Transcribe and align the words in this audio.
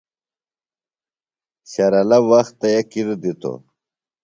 شرلہ 1.71 2.19
وختے 2.29 2.71
کِر 2.91 3.07
دِتوۡ۔ 3.21 3.59